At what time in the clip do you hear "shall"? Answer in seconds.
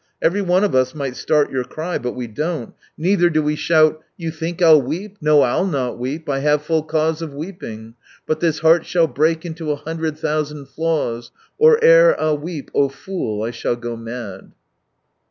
8.87-9.05, 13.51-13.75